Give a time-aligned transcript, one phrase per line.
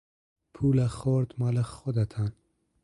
[0.53, 2.31] پول خرد مال خودتان!